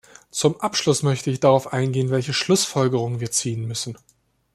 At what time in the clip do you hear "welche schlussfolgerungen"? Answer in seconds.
2.09-3.19